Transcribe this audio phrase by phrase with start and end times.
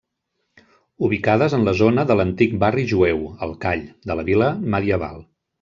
[1.07, 5.27] Ubicades en la zona de l'antic barri jueu, el call, de la vila medieval.